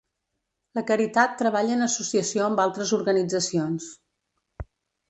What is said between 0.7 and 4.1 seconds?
La caritat treballa en associació amb altres organitzacions.